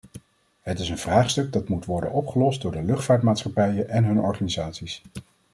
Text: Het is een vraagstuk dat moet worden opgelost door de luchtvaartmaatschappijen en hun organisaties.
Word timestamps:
Het 0.61 0.79
is 0.79 0.89
een 0.89 0.97
vraagstuk 0.97 1.53
dat 1.53 1.67
moet 1.69 1.85
worden 1.85 2.11
opgelost 2.11 2.61
door 2.61 2.71
de 2.71 2.83
luchtvaartmaatschappijen 2.83 3.89
en 3.89 4.03
hun 4.03 4.19
organisaties. 4.19 5.01